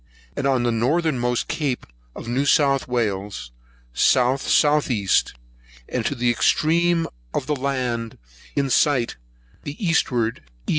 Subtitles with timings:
[0.35, 3.51] and the northernmost cape of New South Wales,
[3.95, 5.07] S.S.E.;
[5.87, 8.17] and to the extreme of the land
[8.55, 9.17] in sight,
[9.61, 10.69] the eastward E.